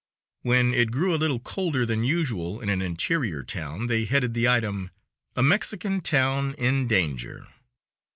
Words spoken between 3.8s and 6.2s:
they headed the item: "A Mexican